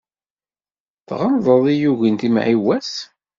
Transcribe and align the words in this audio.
Tɣelḍeḍ 1.07 1.63
i 1.73 1.75
yugin 1.81 2.15
timɛiwa-s. 2.21 2.93